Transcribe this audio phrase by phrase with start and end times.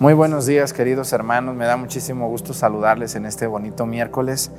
[0.00, 1.54] Muy buenos días, queridos hermanos.
[1.54, 4.50] Me da muchísimo gusto saludarles en este bonito miércoles,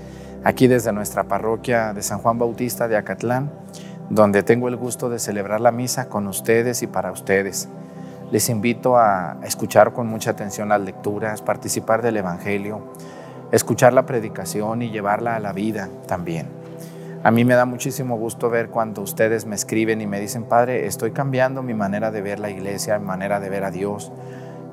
[0.46, 3.51] aquí desde nuestra parroquia de San Juan Bautista de Acatlán,
[4.09, 7.67] donde tengo el gusto de celebrar la misa con ustedes y para ustedes.
[8.32, 12.79] Les invito a escuchar con mucha atención las lecturas, participar del Evangelio,
[13.52, 16.47] escuchar la predicación y llevarla a la vida también.
[17.23, 20.88] A mí me da muchísimo gusto ver cuando ustedes me escriben y me dicen, Padre,
[20.88, 24.13] estoy cambiando mi manera de ver la iglesia, mi manera de ver a Dios.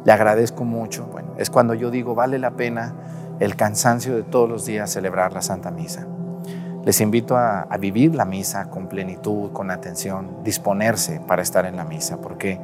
[0.04, 1.08] Le agradezco mucho.
[1.38, 2.94] Es cuando yo digo, vale la pena
[3.40, 6.06] el cansancio de todos los días celebrar la Santa Misa.
[6.84, 11.84] Les invito a, vivir la misa con plenitud, con atención, disponerse para estar en la
[11.84, 12.58] misa, porque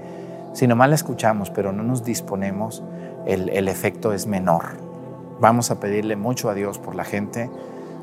[0.55, 2.83] si nomás la escuchamos pero no nos disponemos,
[3.27, 4.89] el efecto es menor.
[5.41, 7.49] Vamos a pedirle mucho a Dios por la gente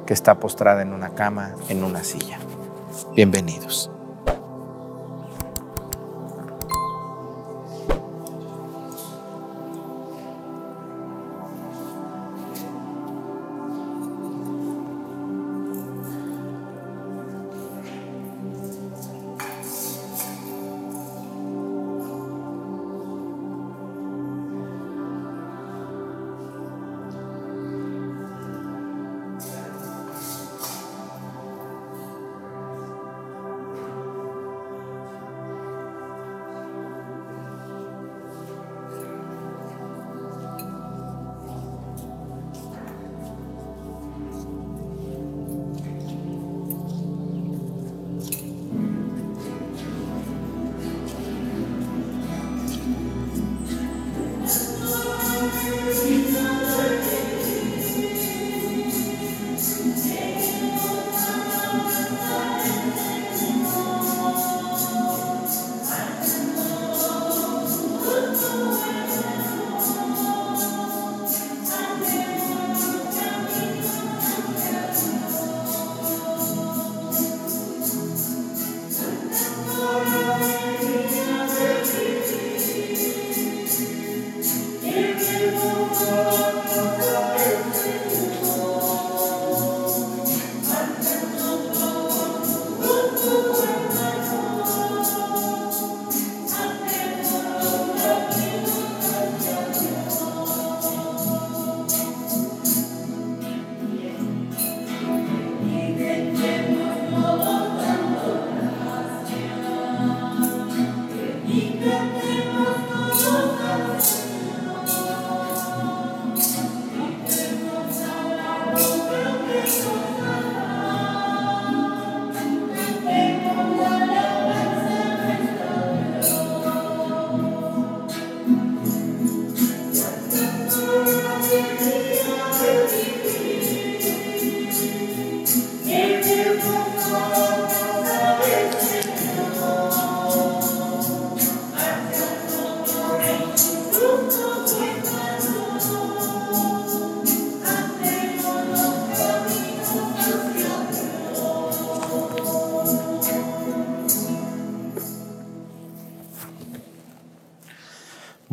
[0.05, 2.37] que está postrada en una cama, en una silla.
[3.13, 3.94] Bienvenidos.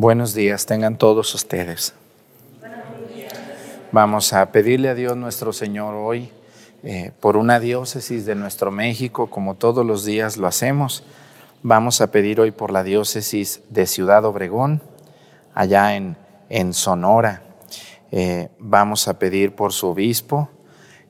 [0.03, 1.93] Buenos días, tengan todos ustedes.
[3.93, 6.29] Vamos a pedirle a Dios nuestro Señor hoy
[6.83, 11.05] eh, por una diócesis de nuestro México, como todos los días lo hacemos.
[11.61, 14.81] Vamos a pedir hoy por la diócesis de Ciudad Obregón,
[15.53, 16.17] allá en,
[16.49, 17.41] en Sonora.
[18.11, 20.49] Eh, vamos a pedir por su obispo,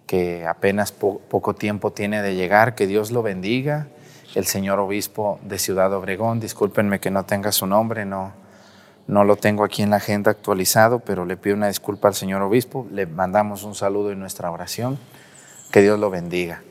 [0.05, 3.87] que apenas poco tiempo tiene de llegar, que Dios lo bendiga.
[4.35, 8.42] El señor obispo de Ciudad Obregón, discúlpenme que no tenga su nombre, no,
[9.07, 12.41] no lo tengo aquí en la agenda actualizado, pero le pido una disculpa al señor
[12.41, 12.87] obispo.
[12.91, 14.97] Le mandamos un saludo y nuestra oración.
[15.71, 16.61] Que Dios lo bendiga.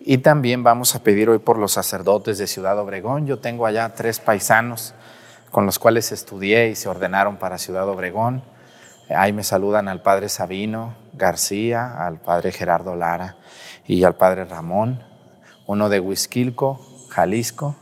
[0.00, 3.26] Y también vamos a pedir hoy por los sacerdotes de Ciudad Obregón.
[3.26, 4.94] Yo tengo allá tres paisanos
[5.50, 8.42] con los cuales estudié y se ordenaron para Ciudad Obregón.
[9.08, 13.36] Ahí me saludan al padre Sabino García, al padre Gerardo Lara
[13.86, 15.02] y al padre Ramón,
[15.66, 17.76] uno de Huizquilco, Jalisco,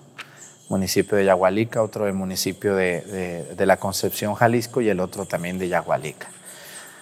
[0.73, 5.69] municipio de Yagualica, otro del municipio de, la Concepción, Jalisco, y el otro también de
[5.69, 6.29] Yagualica.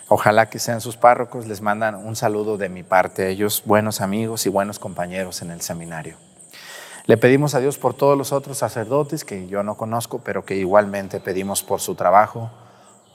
[0.08, 4.44] Ojalá que sean sus párrocos, les mandan un saludo de mi parte, ellos buenos amigos
[4.44, 6.16] y buenos compañeros en el seminario.
[7.06, 10.56] Le pedimos a Dios por todos los otros sacerdotes que yo no conozco, pero que
[10.56, 12.50] igualmente pedimos por su trabajo,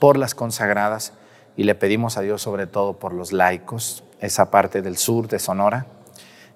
[0.00, 1.12] por las consagradas,
[1.54, 5.38] y le pedimos a Dios sobre todo por los laicos, esa parte del sur de
[5.38, 5.86] Sonora,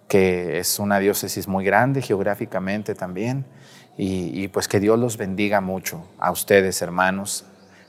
[0.09, 3.45] que es una diócesis muy grande geográficamente también,
[4.03, 7.45] y, pues que Dios los bendiga mucho a ustedes, hermanos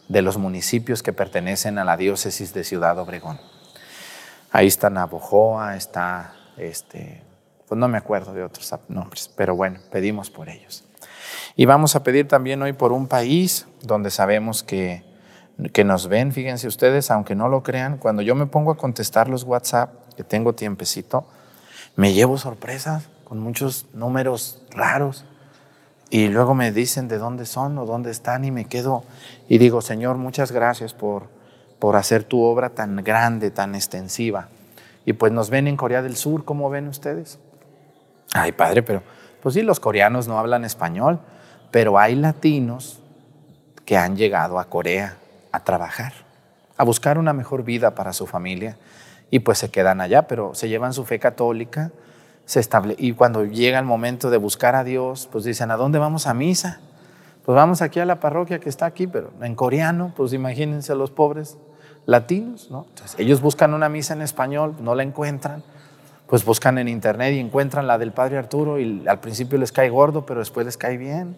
[0.09, 3.39] de los municipios que pertenecen a la diócesis de Ciudad Obregón.
[4.51, 7.23] Ahí está Navojoa, está, este,
[7.65, 10.83] pues no me acuerdo de otros nombres, pero bueno, pedimos por ellos.
[11.55, 15.05] Y vamos a pedir también hoy por un país donde sabemos que,
[15.71, 19.29] que nos ven, fíjense ustedes, aunque no lo crean, cuando yo me pongo a contestar
[19.29, 21.25] los WhatsApp, que tengo tiempecito,
[21.95, 25.23] me llevo sorpresas con muchos números raros.
[26.11, 29.05] Y luego me dicen de dónde son o dónde están y me quedo
[29.47, 31.29] y digo, Señor, muchas gracias por,
[31.79, 34.49] por hacer tu obra tan grande, tan extensiva.
[35.05, 37.39] Y pues nos ven en Corea del Sur, ¿cómo ven ustedes?
[38.33, 39.01] Ay, padre, pero
[39.41, 41.21] pues sí, los coreanos no hablan español,
[41.71, 42.99] pero hay latinos
[43.85, 45.15] que han llegado a Corea
[45.53, 46.11] a trabajar,
[46.75, 48.77] a buscar una mejor vida para su familia
[49.29, 51.91] y pues se quedan allá, pero se llevan su fe católica,
[52.45, 55.99] se estable y cuando llega el momento de buscar a Dios, pues dicen, ¿a dónde
[55.99, 56.79] vamos a misa?
[57.45, 61.11] Pues vamos aquí a la parroquia que está aquí, pero en coreano, pues imagínense los
[61.11, 61.57] pobres
[62.05, 62.85] latinos, ¿no?
[62.89, 65.63] Entonces, ellos buscan una misa en español, no la encuentran,
[66.27, 69.89] pues buscan en internet y encuentran la del Padre Arturo y al principio les cae
[69.89, 71.35] gordo, pero después les cae bien.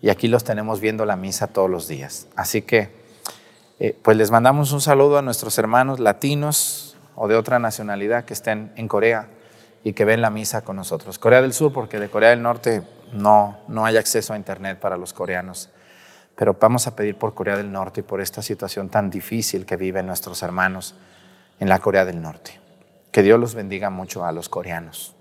[0.00, 2.28] Y aquí los tenemos viendo la misa todos los días.
[2.36, 2.90] Así que,
[3.80, 8.34] eh, pues les mandamos un saludo a nuestros hermanos latinos, o de otra nacionalidad que
[8.34, 9.28] estén en Corea
[9.84, 11.18] y que ven la misa con nosotros.
[11.18, 12.82] Corea del Sur, porque de Corea del Norte
[13.12, 15.68] no, no hay acceso a Internet para los coreanos.
[16.34, 19.76] Pero vamos a pedir por Corea del Norte y por esta situación tan difícil que
[19.76, 20.94] viven nuestros hermanos
[21.60, 22.58] en la Corea del Norte.
[23.12, 25.14] Que Dios los bendiga mucho a los coreanos.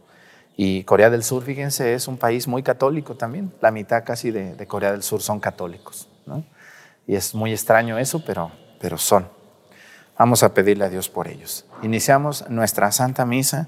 [0.55, 3.53] Y Corea del Sur, fíjense, es un país muy católico también.
[3.59, 6.07] La mitad casi de, Corea del Sur son católicos.
[7.05, 9.27] Y es muy extraño eso, pero, pero son.
[10.17, 11.65] Vamos a pedirle a Dios por ellos.
[11.81, 13.67] Iniciamos nuestra Santa Misa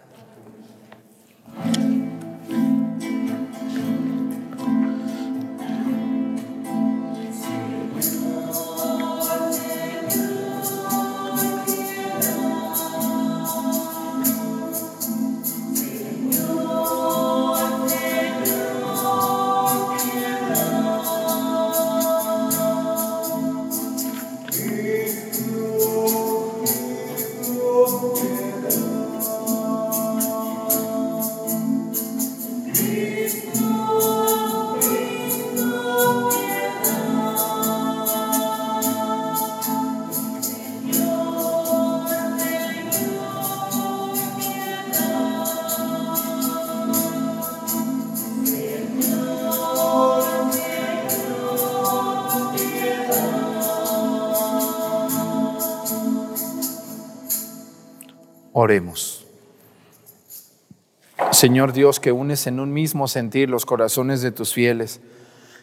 [61.41, 65.01] Señor Dios, que unes en un mismo sentir los corazones de tus fieles,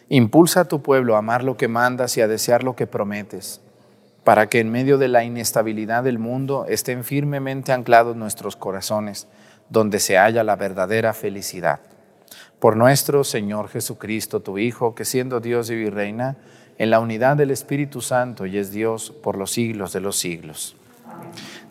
[0.09, 3.61] impulsa a tu pueblo a amar lo que mandas y a desear lo que prometes,
[4.25, 9.29] para que en medio de la inestabilidad del mundo estén firmemente anclados nuestros corazones,
[9.69, 11.79] donde se halla la verdadera felicidad.
[12.59, 16.35] Por nuestro Señor Jesucristo, tu Hijo, que siendo Dios y reina,
[16.77, 20.75] en la unidad del Espíritu Santo y es Dios por los siglos de los siglos.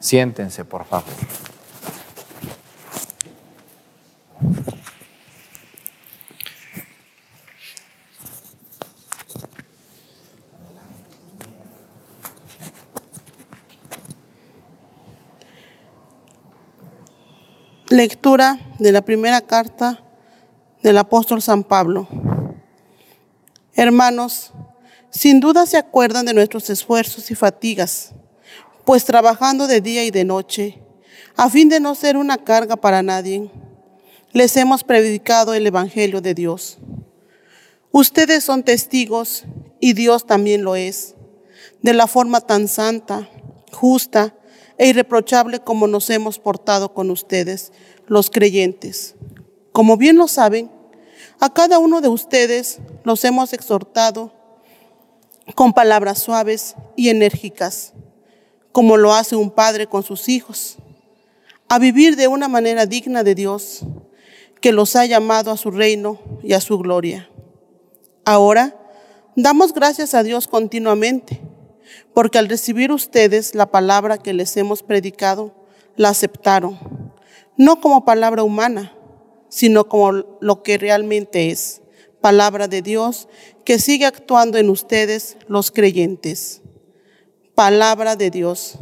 [0.00, 1.12] Siéntense, por favor.
[17.90, 20.04] Lectura de la primera carta
[20.82, 22.06] del apóstol San Pablo.
[23.74, 24.52] Hermanos,
[25.10, 28.12] sin duda se acuerdan de nuestros esfuerzos y fatigas
[28.84, 30.82] pues trabajando de día y de noche,
[31.36, 33.50] a fin de no ser una carga para nadie,
[34.32, 36.78] les hemos predicado el Evangelio de Dios.
[37.90, 39.44] Ustedes son testigos,
[39.80, 41.14] y Dios también lo es,
[41.82, 43.28] de la forma tan santa,
[43.72, 44.34] justa
[44.76, 47.72] e irreprochable como nos hemos portado con ustedes,
[48.06, 49.14] los creyentes.
[49.72, 50.70] Como bien lo saben,
[51.40, 54.32] a cada uno de ustedes los hemos exhortado
[55.54, 57.94] con palabras suaves y enérgicas,
[58.72, 60.76] como lo hace un padre con sus hijos,
[61.68, 63.84] a vivir de una manera digna de Dios,
[64.60, 67.30] que los ha llamado a su reino y a su gloria.
[68.24, 68.76] Ahora,
[69.36, 71.40] damos gracias a Dios continuamente,
[72.14, 75.54] porque al recibir ustedes la palabra que les hemos predicado,
[75.96, 76.78] la aceptaron,
[77.56, 78.94] no como palabra humana,
[79.48, 81.82] sino como lo que realmente es,
[82.20, 83.28] palabra de Dios
[83.64, 86.62] que sigue actuando en ustedes los creyentes.
[87.54, 88.78] Palabra de Dios.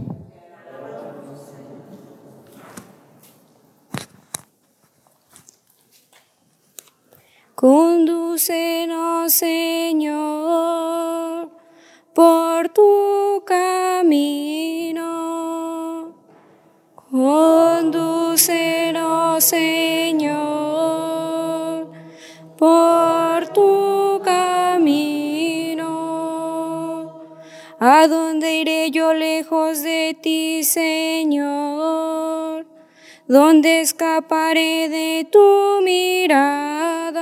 [7.57, 11.49] Condúcenos, Señor,
[12.13, 15.03] por tu camino.
[17.11, 20.37] Condúcenos, Señor,
[22.59, 25.87] por tu camino.
[27.81, 32.76] ¿A dónde iré yo lejos de ti, Señor?
[33.29, 37.19] ¿Dónde escaparé de tu mirada?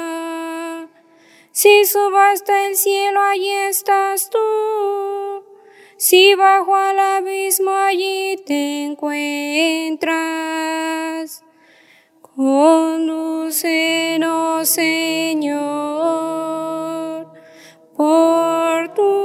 [1.51, 4.39] Si subo hasta el cielo, allí estás tú.
[5.97, 10.13] Si bajo al abismo, allí te encuentras.
[12.21, 13.49] Condúcenos,
[14.69, 15.63] Señor,
[17.97, 19.24] por tu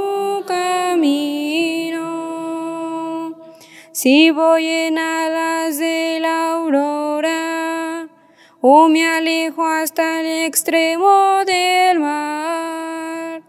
[4.01, 8.07] Si voy en alas de la aurora,
[8.61, 13.41] o me alejo hasta el extremo del mar,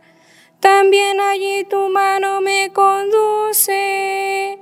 [0.59, 4.59] también allí tu mano me conduce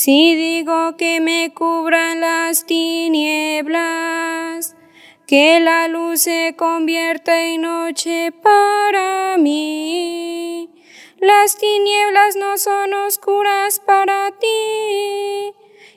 [0.00, 3.76] Si digo que me cubran las tinieblas,
[5.26, 10.70] que la luz se convierta en noche para mí.
[11.18, 15.52] Las tinieblas no son oscuras para ti,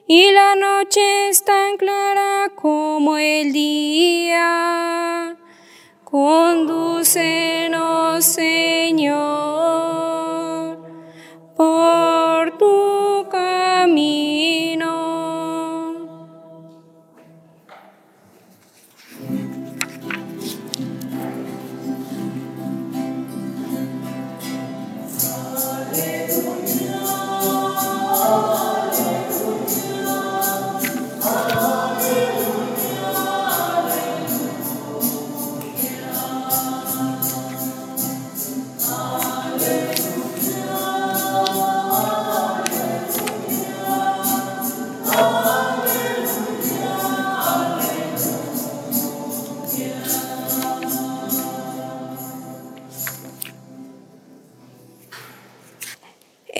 [0.08, 5.38] y la noche es tan clara como el día.
[6.06, 7.06] Condúcenos,
[8.26, 9.22] Señor,
[11.56, 12.81] por tu
[13.92, 15.01] camino.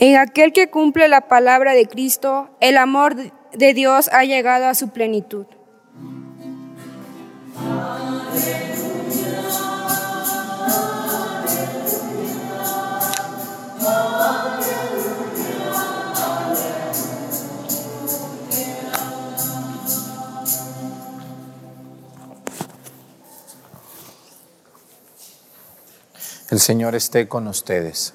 [0.04, 4.74] En aquel que cumple la palabra de Cristo, el amor de Dios ha llegado a
[4.74, 5.46] su plenitud.
[26.50, 28.14] El Señor esté con ustedes.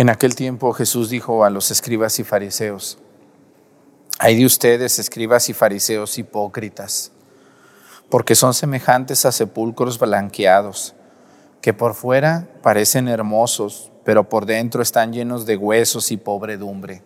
[0.00, 2.96] En aquel tiempo Jesús dijo a los escribas y fariseos,
[4.18, 7.12] hay de ustedes, escribas y fariseos hipócritas,
[8.08, 10.94] porque son semejantes a sepulcros blanqueados,
[11.60, 17.02] que por fuera parecen hermosos, pero por dentro están llenos de huesos y pobredumbre.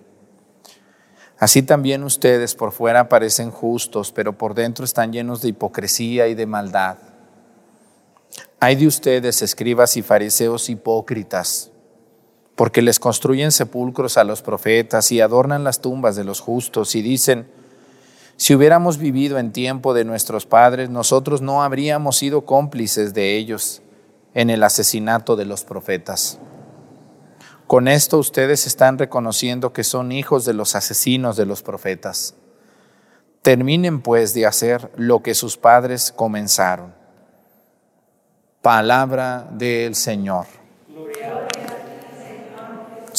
[1.36, 6.36] Así también ustedes por fuera parecen justos, pero por dentro están llenos de hipocresía y
[6.36, 6.98] de maldad.
[8.60, 11.72] Hay de ustedes, escribas y fariseos hipócritas,
[12.56, 17.02] porque les construyen sepulcros a los profetas y adornan las tumbas de los justos y
[17.02, 17.48] dicen,
[18.36, 23.82] si hubiéramos vivido en tiempo de nuestros padres, nosotros no habríamos sido cómplices de ellos
[24.34, 26.38] en el asesinato de los profetas.
[27.66, 32.34] Con esto ustedes están reconociendo que son hijos de los asesinos de los profetas.
[33.42, 36.94] Terminen pues de hacer lo que sus padres comenzaron.
[38.62, 40.46] Palabra del Señor.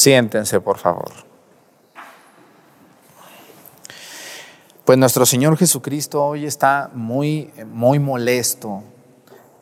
[0.06, 1.10] Siéntense, por favor.
[4.84, 8.84] Pues nuestro Señor Jesucristo hoy está muy, muy molesto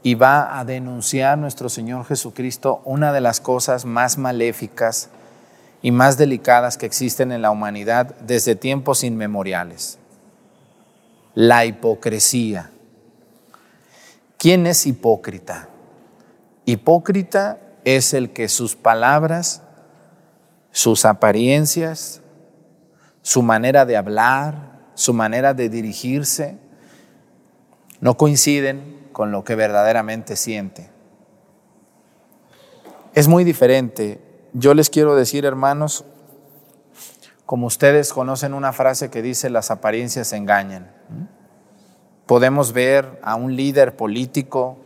[0.03, 5.09] y va a denunciar nuestro Señor Jesucristo una de las cosas más maléficas
[5.81, 9.99] y más delicadas que existen en la humanidad desde tiempos inmemoriales.
[11.33, 12.71] La hipocresía.
[14.37, 15.71] ¿Quién es hipócrita?
[16.67, 19.63] Hipócrita es el que sus palabras,
[20.75, 22.21] sus apariencias,
[23.23, 26.59] su manera de hablar, su manera de dirigirse,
[28.01, 30.91] no coinciden con lo que verdaderamente siente.
[33.15, 34.21] Es muy diferente.
[34.53, 36.05] Yo les quiero decir, hermanos,
[37.47, 40.91] como ustedes conocen una frase que dice las apariencias engañan.
[42.27, 44.79] Podemos ver a un líder político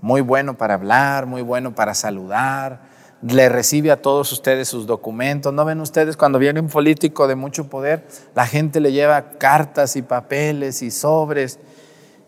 [0.00, 2.91] muy bueno para hablar, muy bueno para saludar,
[3.22, 5.52] le recibe a todos ustedes sus documentos.
[5.52, 8.06] ¿No ven ustedes cuando viene un político de mucho poder?
[8.34, 11.58] La gente le lleva cartas y papeles y sobres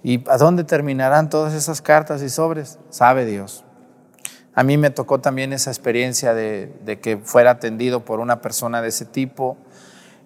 [0.05, 2.79] ¿Y a dónde terminarán todas esas cartas y sobres?
[2.91, 3.65] Sabe Dios.
[4.55, 8.89] A mí me tocó también esa experiencia de, que fuera atendido por una persona de
[8.89, 9.57] ese tipo.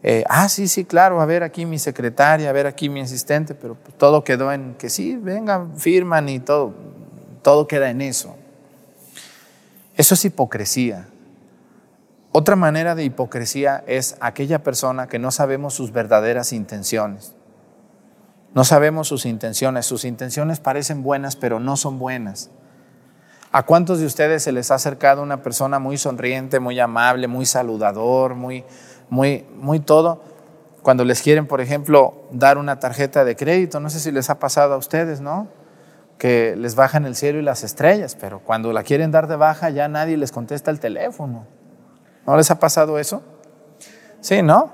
[0.03, 3.55] Eh, ah, sí, sí, claro, a ver aquí mi secretaria, a ver aquí mi asistente,
[3.55, 6.75] pero todo quedó en que sí, vengan, firman y todo,
[7.43, 8.35] todo queda en eso.
[9.99, 11.09] Eso es hipocresía.
[12.31, 17.35] Otra manera de hipocresía es aquella persona que no sabemos sus verdaderas intenciones.
[18.55, 19.87] No sabemos sus intenciones.
[19.87, 22.49] Sus intenciones parecen buenas, pero no son buenas.
[23.51, 27.45] ¿A cuántos de ustedes se les ha acercado una persona muy sonriente, muy amable, muy
[27.45, 28.65] saludador, muy,
[29.11, 30.23] muy, muy todo?
[30.83, 34.39] Cuando les quieren, por ejemplo, dar una tarjeta de crédito, no sé si les ha
[34.39, 35.49] pasado a ustedes, ¿no?
[36.19, 39.71] Que les bajan el cielo y las estrellas, pero cuando la quieren dar de baja
[39.71, 41.47] ya nadie les contesta el teléfono.
[42.27, 43.23] ¿No les ha pasado eso?
[44.21, 44.73] Sí, ¿no?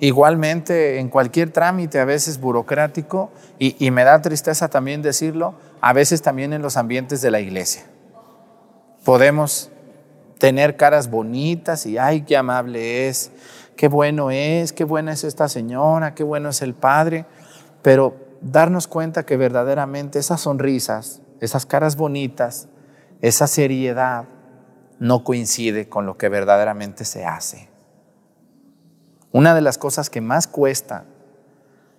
[0.00, 6.20] Igualmente, en cualquier trámite, a veces burocrático, y, me da tristeza también decirlo, a veces
[6.20, 7.84] también en los ambientes de la iglesia.
[9.04, 9.70] Podemos
[10.38, 13.30] tener caras bonitas y, ay, qué amable es,
[13.76, 17.24] qué bueno es, qué buena es esta señora, qué bueno es el Padre,
[17.80, 22.68] pero darnos cuenta que verdaderamente esas sonrisas, esas caras bonitas,
[23.20, 24.26] esa seriedad,
[24.98, 27.68] no coincide con lo que verdaderamente se hace.
[29.32, 31.04] Una de las cosas que más cuesta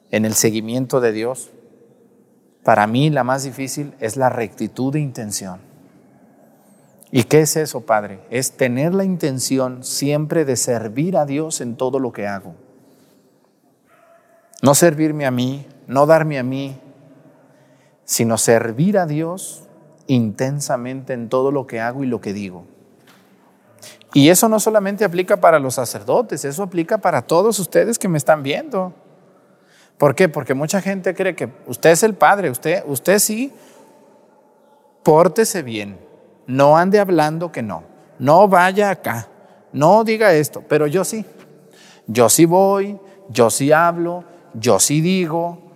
[0.10, 1.52] en el seguimiento de Dios,
[2.64, 5.60] para mí la más difícil es la rectitud de intención.
[7.12, 8.20] ¿Y qué es eso, Padre?
[8.30, 12.56] Es tener la intención siempre de servir a Dios en todo lo que hago.
[14.62, 16.80] No servirme a mí, no darme a mí,
[18.04, 19.63] sino servir a Dios
[20.08, 22.65] intensamente en todo lo que hago y lo que digo.
[24.13, 28.17] Y eso no solamente aplica para los sacerdotes, eso aplica para todos ustedes que me
[28.17, 28.93] están viendo.
[29.97, 30.30] ¿Por qué?
[30.30, 33.52] Porque mucha gente cree que usted es el padre, usted, usted sí,
[35.04, 36.00] pórtese bien,
[36.45, 37.84] no ande hablando que no,
[38.19, 39.28] no vaya acá,
[39.73, 41.26] no diga esto, pero yo sí,
[42.08, 44.23] yo sí voy, yo sí hablo,
[44.54, 45.66] yo sí digo.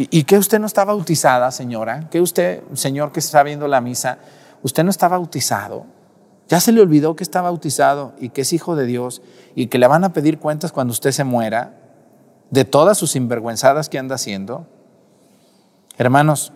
[0.00, 2.08] ¿Y, que usted no está bautizada, señora?
[2.08, 4.18] ¿Que usted, señor que está viendo la misa,
[4.62, 5.86] usted no está bautizado?
[6.48, 9.22] Ya se le olvidó que está bautizado y que es hijo de Dios
[9.56, 11.80] y que le van a pedir cuentas cuando usted se muera
[12.50, 14.68] de todas sus sinvergüenzadas que anda haciendo.
[15.96, 16.52] Hermanos,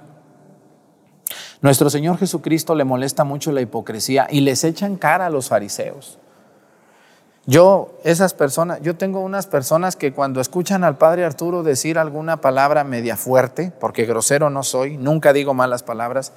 [1.63, 6.21] nuestro Señor Jesucristo le molesta mucho la hipocresía y les echan cara a los fariseos.
[7.45, 12.41] Yo, esas personas, yo tengo unas personas que cuando escuchan al Padre Arturo decir alguna
[12.41, 16.33] palabra media fuerte, porque grosero no soy, nunca digo malas palabras,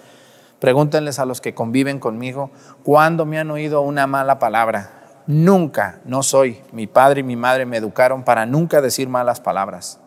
[0.60, 2.50] Pregúntenles a los que conviven conmigo,
[2.84, 5.22] ¿cuándo me han oído una mala palabra?
[5.28, 6.62] Nunca, no soy.
[6.72, 10.00] Mi padre y mi madre me educaron para nunca decir malas palabras.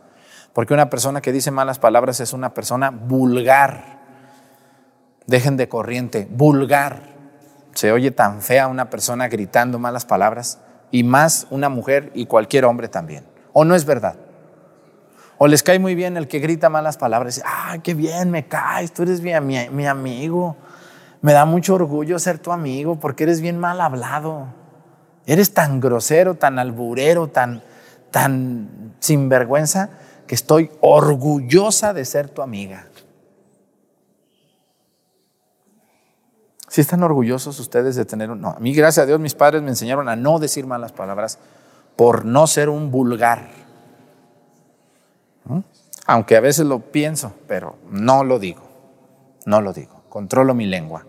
[0.55, 3.99] Porque una persona que dice malas palabras es una persona vulgar.
[5.27, 7.03] Dejen de corriente, vulgar.
[7.75, 10.59] Se oye tan fea una persona gritando malas palabras
[10.91, 13.25] y más una mujer y cualquier hombre también.
[13.53, 14.17] ¿O no es verdad?
[15.39, 17.41] O les cae muy bien el que grita malas palabras.
[17.47, 19.33] Ah, qué bien me caes, tú eres mi,
[19.71, 20.57] mi, amigo.
[21.23, 24.49] Me da mucho orgullo ser tu amigo porque eres bien mal hablado.
[25.27, 27.63] Eres tan grosero, tan alburero, tan,
[28.11, 29.91] tan sinvergüenza,
[30.27, 32.88] que estoy orgullosa de ser tu amiga.
[36.69, 38.41] Si están orgullosos ustedes de tener un...
[38.41, 41.39] No, a mí, gracias a Dios, mis padres me enseñaron a no decir malas palabras
[41.97, 43.49] por no ser un vulgar.
[45.45, 45.61] ¿Mm?
[46.07, 48.63] Aunque a veces lo pienso, pero no lo digo.
[49.47, 50.03] No lo digo.
[50.09, 51.07] Controlo mi lengua.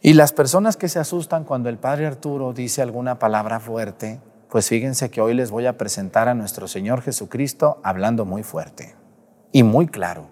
[0.00, 4.68] Y las personas que se asustan cuando el padre Arturo dice alguna palabra fuerte, pues
[4.68, 8.94] fíjense que hoy les voy a presentar a nuestro Señor Jesucristo hablando muy fuerte
[9.50, 10.26] y muy claro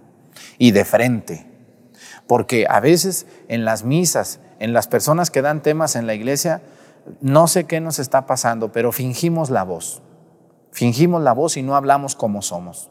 [0.59, 1.52] y de frente.
[2.27, 6.63] Porque a veces en las misas, en las personas que dan temas en la iglesia,
[7.21, 10.03] no sé qué nos está pasando, pero fingimos la voz.
[10.71, 12.91] Fingimos la voz y no hablamos como somos.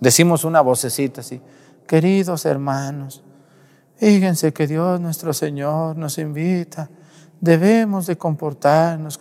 [0.00, 1.40] Decimos una vocecita así,
[1.86, 3.24] queridos hermanos,
[3.98, 6.88] Fíjense que Dios nuestro Señor nos invita.
[7.40, 9.18] Debemos de comportarnos.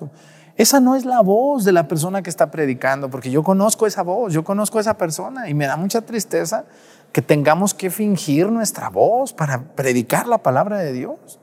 [0.56, 4.04] Esa no es la voz de la persona que está predicando, porque yo conozco esa
[4.04, 6.66] voz, yo conozco a esa persona y me da mucha tristeza
[7.12, 11.40] que tengamos que fingir nuestra voz para predicar la palabra de Dios.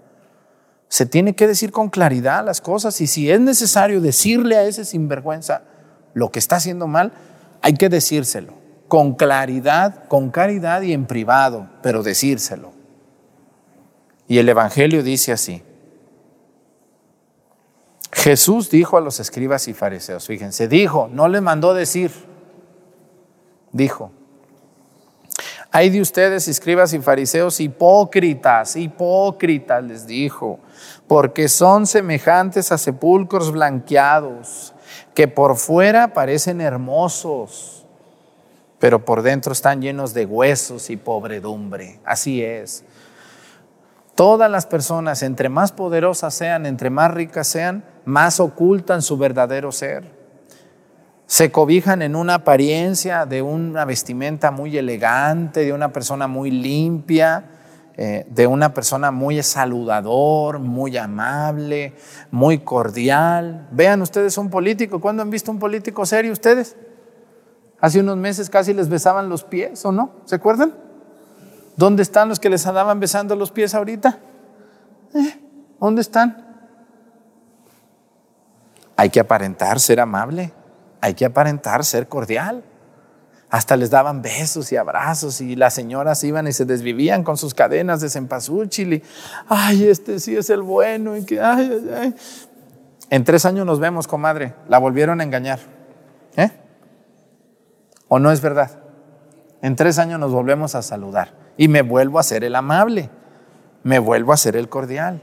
[0.88, 4.84] Se tiene que decir con claridad las cosas y si es necesario decirle a ese
[4.84, 5.62] sinvergüenza
[6.12, 7.12] lo que está haciendo mal,
[7.62, 12.72] hay que decírselo con claridad, con caridad y en privado, pero decírselo.
[14.28, 15.62] Y el Evangelio dice así.
[18.12, 22.12] Jesús dijo a los escribas y fariseos, fíjense, dijo, no les mandó decir,
[23.72, 24.12] dijo,
[25.76, 30.60] hay de ustedes, escribas y fariseos, hipócritas, hipócritas, les dijo,
[31.08, 34.72] porque son semejantes a sepulcros blanqueados,
[35.14, 37.84] que por fuera parecen hermosos,
[38.78, 41.98] pero por dentro están llenos de huesos y pobredumbre.
[42.04, 42.84] Así es.
[44.14, 49.72] Todas las personas, entre más poderosas sean, entre más ricas sean, más ocultan su verdadero
[49.72, 50.08] ser.
[51.26, 57.44] Se cobijan en una apariencia de una vestimenta muy elegante, de una persona muy limpia,
[57.96, 61.94] eh, de una persona muy saludador, muy amable,
[62.30, 63.68] muy cordial.
[63.70, 66.76] Vean ustedes un político, ¿cuándo han visto un político serio ustedes?
[67.80, 70.10] Hace unos meses casi les besaban los pies, ¿o no?
[70.24, 70.74] ¿Se acuerdan?
[71.76, 74.18] ¿Dónde están los que les andaban besando los pies ahorita?
[75.14, 75.40] ¿Eh?
[75.80, 76.44] ¿Dónde están?
[78.96, 80.52] Hay que aparentar ser amable,
[81.04, 82.64] hay que aparentar ser cordial.
[83.50, 87.52] Hasta les daban besos y abrazos y las señoras iban y se desvivían con sus
[87.52, 89.02] cadenas de cempasúchil y,
[89.46, 92.14] ay, este sí es el bueno y que, ay, ay,
[93.10, 94.54] En tres años nos vemos, comadre.
[94.66, 95.58] La volvieron a engañar.
[96.38, 96.50] ¿Eh?
[98.08, 98.70] ¿O no es verdad?
[99.60, 103.10] En tres años nos volvemos a saludar y me vuelvo a ser el amable,
[103.82, 105.20] me vuelvo a ser el cordial.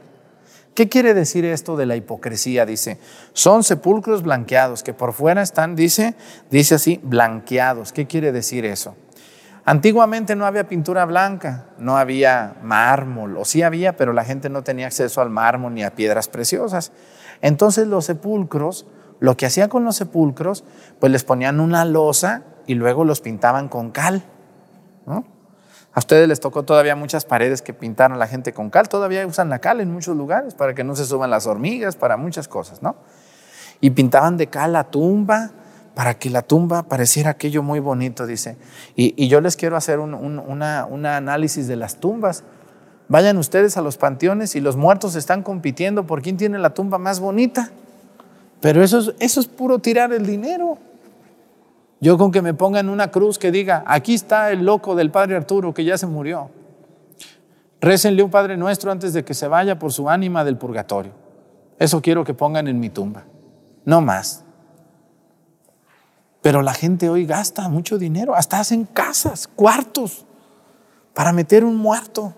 [0.74, 2.66] ¿Qué quiere decir esto de la hipocresía?
[2.66, 2.98] Dice,
[3.34, 6.16] son sepulcros blanqueados, que por fuera están, dice,
[6.50, 7.92] dice así, blanqueados.
[7.92, 8.96] ¿Qué quiere decir eso?
[9.66, 14.64] Antiguamente no había pintura blanca, no había mármol, o sí había, pero la gente no
[14.64, 16.92] tenía acceso al mármol ni a piedras preciosas.
[17.42, 18.88] Entonces los sepulcros,
[19.20, 20.64] lo que hacían con los sepulcros,
[21.00, 24.24] pues les ponían una losa y luego los pintaban con cal.
[25.06, 25.26] ¿no?
[25.94, 28.88] A ustedes les tocó todavía muchas paredes que pintaron la gente con cal.
[28.88, 32.16] Todavía usan la cal en muchos lugares para que no se suban las hormigas, para
[32.16, 32.96] muchas cosas, ¿no?
[33.82, 35.52] Y pintaban de cal la tumba
[35.96, 38.58] para que la tumba pareciera aquello muy bonito, dice.
[38.96, 42.44] Y, yo les quiero hacer un, análisis de las tumbas.
[43.10, 46.98] Vayan ustedes a los panteones y los muertos están compitiendo por quién tiene la tumba
[46.98, 47.72] más bonita.
[48.62, 50.78] Pero eso eso es puro tirar el dinero.
[52.02, 55.36] Yo con que me pongan una cruz que diga, aquí está el loco del Padre
[55.36, 56.50] Arturo que ya se murió.
[57.80, 61.12] Récenle un Padre Nuestro antes de que se vaya por su ánima del purgatorio.
[61.78, 63.26] Eso quiero que pongan en mi tumba.
[63.86, 64.44] No más.
[66.42, 70.26] Pero la gente hoy gasta mucho dinero, hasta hacen casas, cuartos,
[71.14, 72.34] para meter un muerto.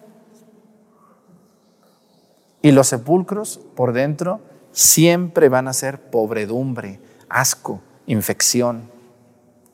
[2.61, 4.41] Y los sepulcros por dentro
[4.73, 6.99] siempre van a ser pobredumbre,
[7.29, 8.92] asco, infección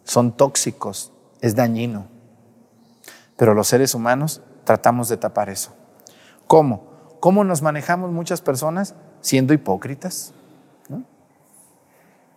[0.10, 2.08] son tóxicos, es dañino.
[3.38, 5.76] Pero los seres humanos tratamos de tapar eso.
[6.48, 6.90] ¿Cómo?
[7.20, 8.96] ¿Cómo nos manejamos muchas personas?
[9.22, 10.34] Siendo hipócritas.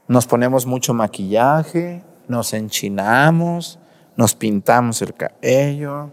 [0.07, 3.79] Nos ponemos mucho maquillaje, nos enchinamos,
[4.17, 6.11] nos pintamos el cabello.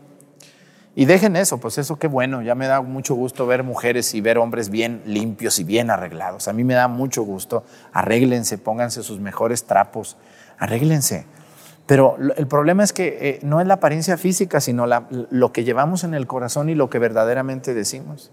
[0.95, 4.21] Y dejen eso, pues eso qué bueno, ya me da mucho gusto ver mujeres y
[4.21, 6.47] ver hombres bien limpios y bien arreglados.
[6.47, 7.65] A mí me da mucho gusto.
[7.91, 10.15] Arréglense, pónganse sus mejores trapos,
[10.57, 11.25] arréglense.
[11.89, 16.03] Pero el problema es que eh, no es la apariencia física, sino lo que llevamos
[16.03, 18.31] en el corazón y lo que verdaderamente decimos.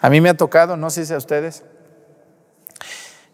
[0.00, 1.64] A mí me ha tocado, no sé si a ustedes,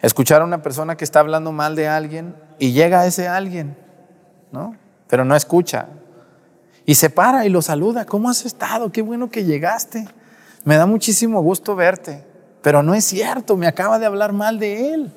[0.03, 3.77] Escuchar a una persona que está hablando mal de alguien y llega a ese alguien,
[4.53, 4.77] ¿no?
[5.09, 5.89] Pero no escucha.
[6.87, 8.07] Y se para y lo saluda.
[8.07, 8.93] ¿Cómo has estado?
[8.93, 10.07] Qué bueno que llegaste.
[10.63, 12.25] Me da muchísimo gusto verte.
[12.63, 15.13] Pero no es cierto, me acaba de hablar mal de él.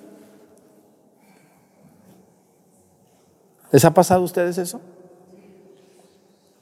[3.76, 4.80] ¿Les ha pasado a ustedes eso?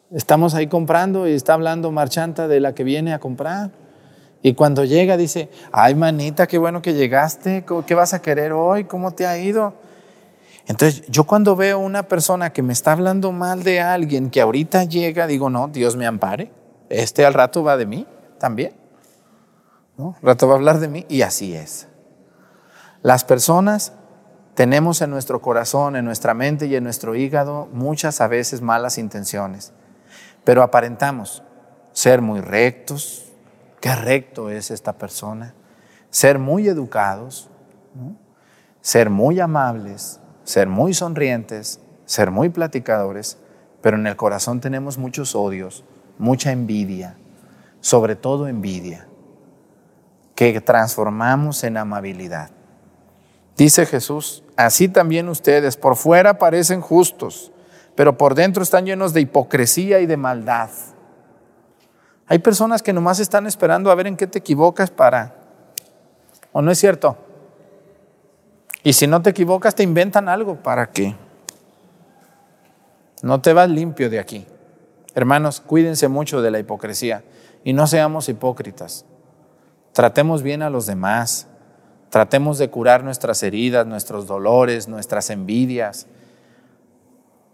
[0.09, 3.69] Estamos ahí comprando y está hablando Marchanta de la que viene a comprar.
[4.41, 8.85] Y cuando llega dice, ay manita, qué bueno que llegaste, ¿qué vas a querer hoy?
[8.85, 9.75] ¿Cómo te ha ido?
[10.65, 14.85] Entonces yo cuando veo una persona que me está hablando mal de alguien que ahorita
[14.85, 16.51] llega, digo, no, Dios me ampare,
[16.89, 18.07] este al rato va de mí
[18.39, 18.73] también.
[19.99, 20.15] ¿no?
[20.23, 21.87] Rato va a hablar de mí y así es.
[23.03, 23.93] Las personas
[24.55, 28.97] tenemos en nuestro corazón, en nuestra mente y en nuestro hígado muchas a veces malas
[28.97, 29.73] intenciones,
[30.43, 31.43] pero aparentamos
[31.91, 33.31] ser muy rectos,
[33.81, 35.53] qué recto es esta persona,
[36.09, 37.49] ser muy educados,
[38.81, 43.37] ser muy amables, ser muy sonrientes, ser muy platicadores,
[43.81, 45.83] pero en el corazón tenemos muchos odios,
[46.17, 47.17] mucha envidia,
[47.81, 49.07] sobre todo envidia,
[50.35, 52.51] que transformamos en amabilidad.
[53.57, 57.51] Dice Jesús, así también ustedes por fuera parecen justos,
[57.95, 60.69] pero por dentro están llenos de hipocresía y de maldad.
[62.27, 65.35] Hay personas que nomás están esperando a ver en qué te equivocas para...
[66.51, 67.17] ¿O no es cierto?
[68.83, 71.15] Y si no te equivocas, te inventan algo para que
[73.21, 74.45] no te vas limpio de aquí.
[75.15, 77.23] Hermanos, cuídense mucho de la hipocresía
[77.63, 79.05] y no seamos hipócritas.
[79.93, 81.47] Tratemos bien a los demás.
[82.13, 86.05] Tratemos de curar nuestras heridas, nuestros dolores, nuestras envidias.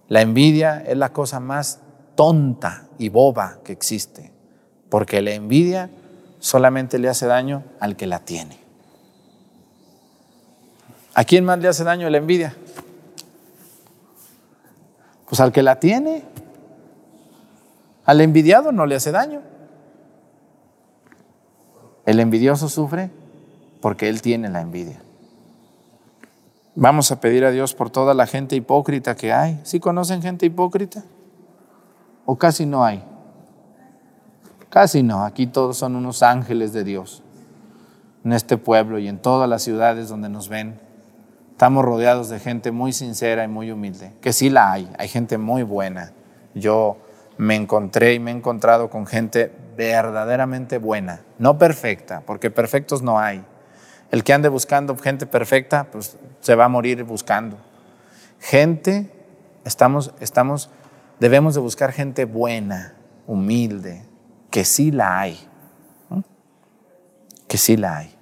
[0.09, 1.79] La envidia es la cosa más
[2.15, 4.33] tonta y boba que existe
[4.89, 5.89] porque la envidia
[6.39, 8.59] solamente le hace daño al que la tiene.
[11.13, 12.53] ¿A quién más le hace daño la envidia?
[15.29, 16.25] Pues al que la tiene.
[18.03, 19.39] Al envidiado no le hace daño.
[22.05, 23.09] El envidioso sufre
[23.81, 25.01] porque él tiene la envidia.
[26.75, 29.59] Vamos a pedir a Dios por toda la gente hipócrita que hay.
[29.63, 31.03] ¿Sí conocen gente hipócrita?
[32.25, 33.03] ¿O casi no hay?
[34.69, 37.23] Casi no, aquí todos son unos ángeles de Dios.
[38.23, 40.79] En este pueblo y en todas las ciudades donde nos ven,
[41.51, 45.37] estamos rodeados de gente muy sincera y muy humilde, que sí la hay, hay gente
[45.37, 46.11] muy buena.
[46.53, 46.97] Yo
[47.37, 53.19] me encontré y me he encontrado con gente verdaderamente buena, no perfecta, porque perfectos no
[53.19, 53.43] hay.
[54.11, 57.57] El que ande buscando gente perfecta, pues se va a morir buscando.
[58.39, 59.11] Gente,
[59.65, 60.69] estamos, estamos,
[61.19, 62.95] debemos de buscar gente buena,
[63.27, 64.03] humilde,
[64.49, 65.39] que sí la hay,
[67.47, 68.15] que sí la hay.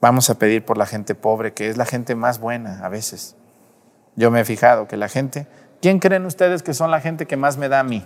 [0.00, 3.36] Vamos a pedir por la gente pobre, que es la gente más buena a veces.
[4.16, 5.46] Yo me he fijado que la gente,
[5.82, 8.04] ¿quién creen ustedes que son la gente que más me da a mí?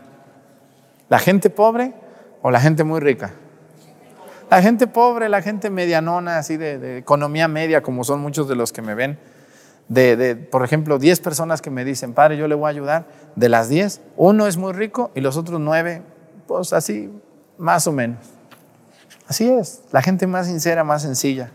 [1.08, 1.92] ¿La gente pobre
[2.42, 3.34] o la gente muy rica?
[4.54, 8.72] La gente pobre, la gente medianona, así de, economía media, como son muchos de los
[8.72, 9.18] que me ven.
[9.88, 13.06] De, de, por ejemplo, 10 personas que me dicen, padre, yo le voy a ayudar.
[13.34, 16.02] De las 10, uno es muy rico y los otros 9
[16.46, 17.10] pues así,
[17.58, 18.20] más o menos.
[19.26, 21.50] Así es, la gente más sincera, más sencilla,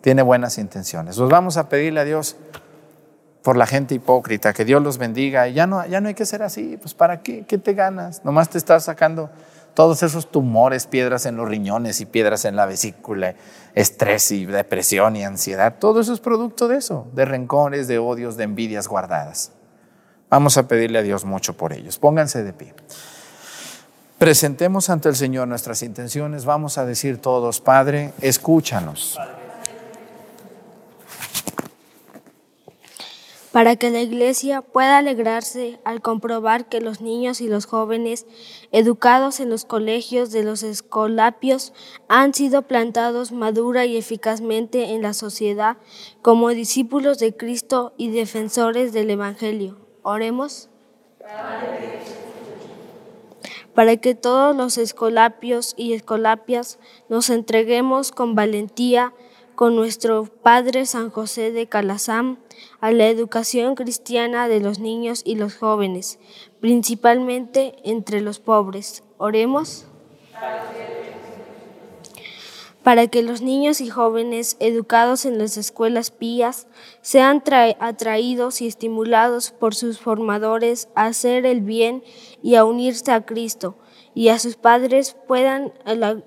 [0.00, 1.16] tiene buenas intenciones.
[1.18, 2.34] Pues vamos a pedirle a Dios
[3.44, 5.46] por la gente hipócrita, que Dios los bendiga.
[5.46, 7.44] Y ya no, ya no hay que ser así, pues ¿para qué?
[7.46, 8.24] ¿Qué te ganas?
[8.24, 9.30] Nomás te estás sacando
[9.78, 13.36] todos esos tumores, piedras en los riñones y piedras en la vesícula,
[13.76, 15.76] estrés y depresión y ansiedad.
[15.78, 19.52] Todo eso es producto de eso, de rencores, de odios, de envidias guardadas.
[20.30, 21.96] Vamos a pedirle a Dios mucho por ellos.
[21.96, 22.74] Pónganse de pie.
[24.18, 26.44] Presentemos ante el Señor nuestras intenciones.
[26.44, 29.16] Vamos a decir todos, Padre, escúchanos.
[33.52, 38.26] Para que la Iglesia pueda alegrarse al comprobar que los niños y los jóvenes
[38.72, 41.72] educados en los colegios de los escolapios
[42.08, 45.78] han sido plantados madura y eficazmente en la sociedad
[46.20, 49.78] como discípulos de Cristo y defensores del Evangelio.
[50.02, 50.68] Oremos.
[53.74, 59.14] Para que todos los escolapios y escolapias nos entreguemos con valentía
[59.58, 62.38] con nuestro Padre San José de Calazán
[62.78, 66.20] a la educación cristiana de los niños y los jóvenes,
[66.60, 69.02] principalmente entre los pobres.
[69.16, 69.84] Oremos
[72.84, 76.68] para que los niños y jóvenes educados en las escuelas pías
[77.02, 77.42] sean
[77.80, 82.04] atraídos y estimulados por sus formadores a hacer el bien
[82.44, 83.76] y a unirse a Cristo,
[84.18, 85.72] y a sus padres puedan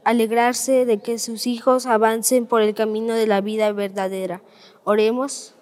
[0.06, 4.42] alegrarse de que sus hijos avancen por el camino de la vida verdadera.
[4.86, 5.56] Oremos.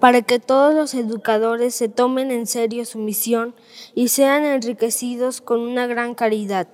[0.00, 3.54] Para que todos los educadores se tomen en serio su misión
[3.94, 6.66] y sean enriquecidos con una gran caridad,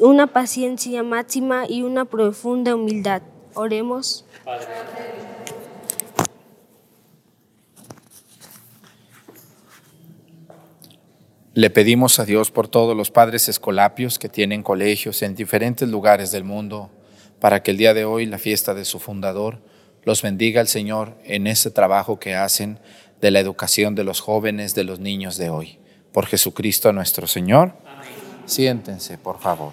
[0.00, 3.22] una paciencia máxima y una profunda humildad.
[3.54, 4.24] Oremos.
[11.54, 16.32] Le pedimos a Dios por todos los padres escolapios que tienen colegios en diferentes lugares
[16.32, 16.90] del mundo,
[17.38, 19.62] para que el día de hoy, la fiesta de su fundador,
[20.02, 22.80] los bendiga el Señor en ese trabajo que hacen
[23.20, 25.78] de la educación de los jóvenes, de los niños de hoy.
[26.10, 27.74] Por Jesucristo nuestro Señor.
[28.46, 29.72] Siéntense, por favor.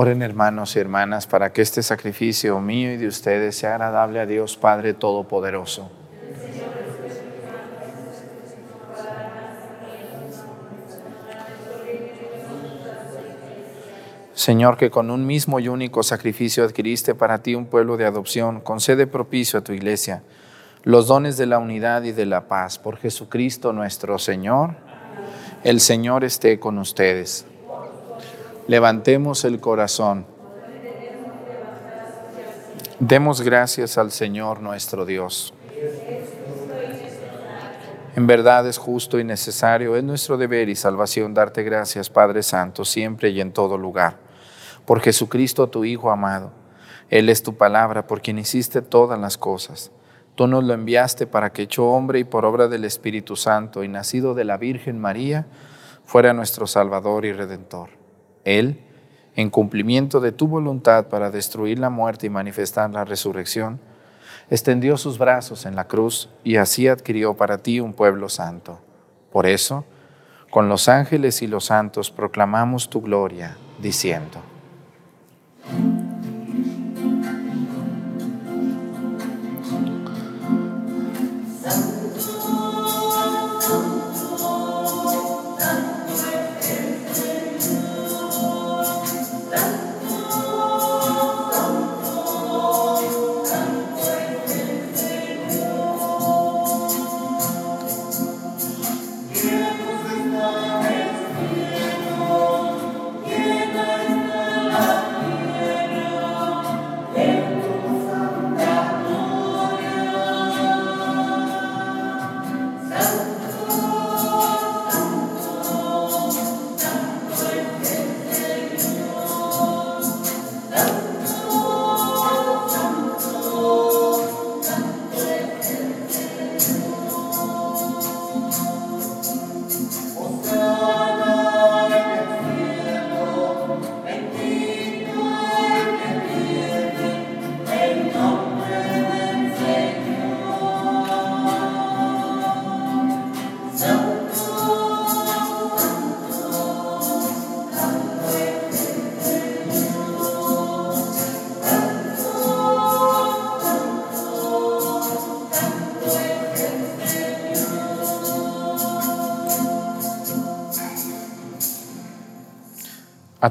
[0.00, 4.26] Oren hermanos y hermanas para que este sacrificio mío y de ustedes sea agradable a
[4.26, 5.90] Dios Padre Todopoderoso.
[14.34, 18.60] Señor, que con un mismo y único sacrificio adquiriste para ti un pueblo de adopción,
[18.60, 20.22] concede propicio a tu iglesia
[20.84, 22.78] los dones de la unidad y de la paz.
[22.78, 24.76] Por Jesucristo nuestro Señor,
[25.64, 27.46] el Señor esté con ustedes.
[28.68, 30.26] Levantemos el corazón.
[33.00, 35.54] Demos gracias al Señor nuestro Dios.
[38.14, 42.84] En verdad es justo y necesario, es nuestro deber y salvación darte gracias, Padre Santo,
[42.84, 44.18] siempre y en todo lugar.
[44.84, 46.52] Por Jesucristo, tu Hijo amado.
[47.08, 49.92] Él es tu palabra, por quien hiciste todas las cosas.
[50.34, 53.88] Tú nos lo enviaste para que hecho hombre y por obra del Espíritu Santo y
[53.88, 55.46] nacido de la Virgen María,
[56.04, 57.97] fuera nuestro Salvador y Redentor.
[58.44, 58.80] Él,
[59.36, 63.80] en cumplimiento de tu voluntad para destruir la muerte y manifestar la resurrección,
[64.50, 68.80] extendió sus brazos en la cruz y así adquirió para ti un pueblo santo.
[69.30, 69.84] Por eso,
[70.50, 74.40] con los ángeles y los santos proclamamos tu gloria, diciendo,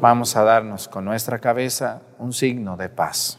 [0.00, 3.38] vamos a darnos con nuestra cabeza un signo de paz.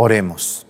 [0.00, 0.64] Oremos.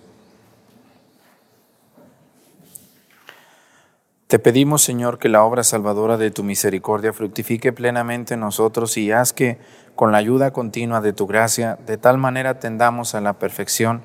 [4.25, 9.11] Te pedimos, Señor, que la obra salvadora de tu misericordia fructifique plenamente en nosotros y
[9.11, 9.59] haz que,
[9.93, 14.01] con la ayuda continua de tu gracia, de tal manera tendamos a la perfección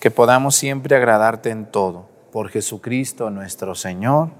[0.00, 2.08] que podamos siempre agradarte en todo.
[2.32, 4.30] Por Jesucristo nuestro Señor.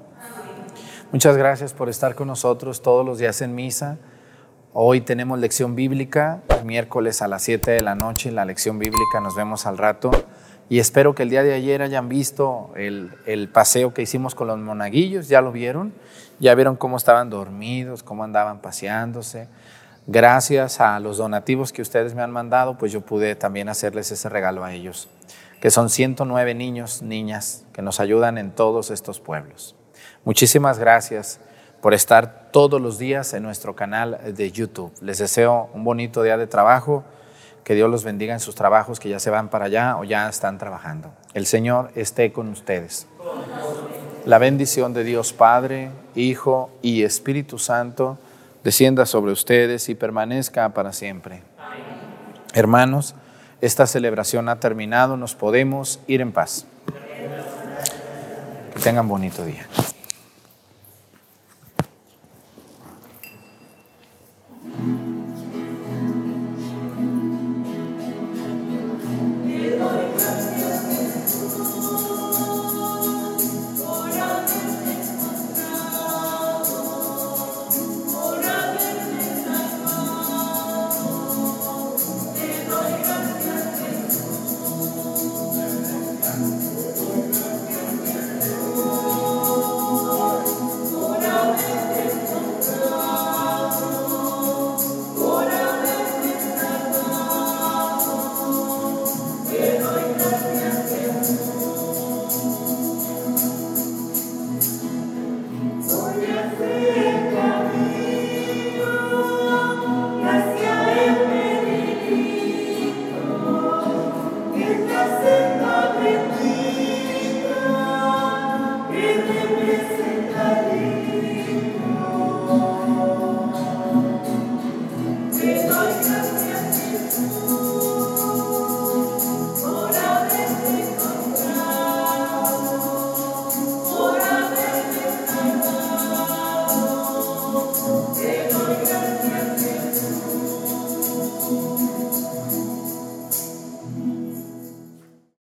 [1.13, 3.99] Muchas gracias por estar con nosotros todos los días en misa.
[4.79, 9.35] Hoy tenemos lección bíblica, miércoles a las 7 de la noche, la lección bíblica, nos
[9.35, 10.11] vemos al rato.
[10.69, 14.49] Y espero que el día de ayer hayan visto el, el, paseo que hicimos con
[14.49, 15.95] los monaguillos, ya lo vieron,
[16.41, 19.49] ya vieron cómo estaban dormidos, cómo andaban paseándose.
[20.07, 24.29] Gracias a los donativos que ustedes me han mandado, pues yo pude también hacerles ese
[24.29, 25.09] regalo a ellos,
[25.59, 29.75] que son 109 niños, niñas, que nos ayudan en todos estos pueblos.
[30.27, 31.41] Muchísimas gracias
[31.87, 34.93] por estar todos los días en nuestro canal de YouTube.
[35.01, 37.05] Les deseo un bonito día de trabajo,
[37.63, 40.29] que Dios los bendiga en sus trabajos, que ya se van para allá o ya
[40.29, 41.13] están trabajando.
[41.33, 43.07] El Señor esté con ustedes.
[44.25, 48.19] La bendición de Dios Padre, Hijo y Espíritu Santo
[48.65, 51.45] descienda sobre ustedes y permanezca para siempre.
[52.53, 53.15] Hermanos,
[53.61, 56.67] esta celebración ha terminado, nos podemos ir en paz.
[58.83, 59.69] tengan bonito día.